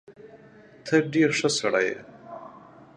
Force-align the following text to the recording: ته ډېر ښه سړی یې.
ته 0.85 0.95
ډېر 1.13 1.29
ښه 1.37 1.49
سړی 1.59 1.83
یې. 1.89 1.97